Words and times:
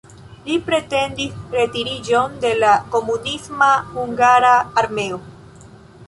Li 0.45 0.53
pretendis 0.67 1.33
retiriĝon 1.57 2.39
de 2.45 2.53
la 2.63 2.71
komunisma 2.95 3.67
hungara 3.91 4.55
armeo. 4.83 5.21